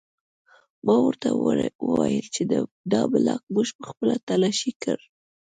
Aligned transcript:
ما 0.85 0.95
ورته 1.05 1.27
وویل 1.85 2.27
چې 2.35 2.41
دا 2.93 3.01
بلاک 3.11 3.41
موږ 3.53 3.67
پخپله 3.79 4.15
تلاشي 4.27 4.71
کړ 4.83 4.97